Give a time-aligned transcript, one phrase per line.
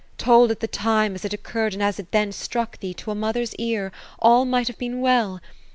[0.17, 3.13] Told at the time, as it occurred, and as it then struck thee, to a
[3.13, 5.39] mother's ear, all might have been well.